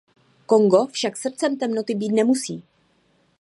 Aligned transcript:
Kongo 0.45 0.85
však 0.87 1.17
srdcem 1.17 1.57
temnoty 1.57 1.95
být 1.95 2.11
nemusí. 2.11 2.63